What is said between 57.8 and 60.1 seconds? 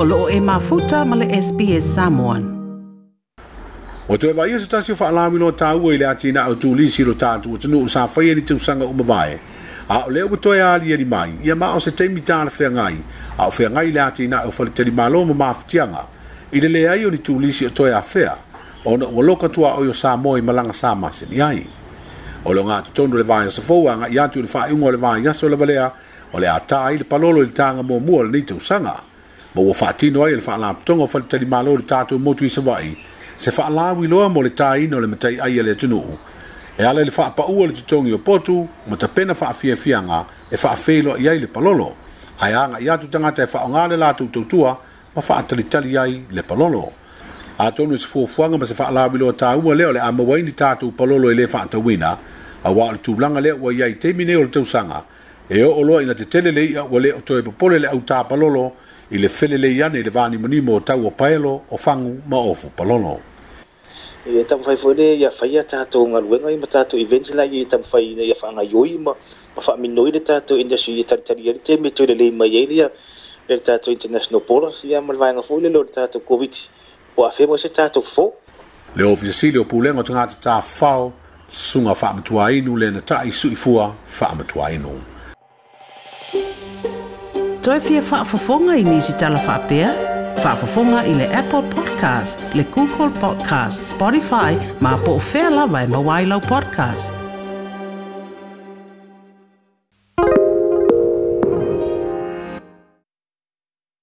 au tapalolo i le felelei ane i le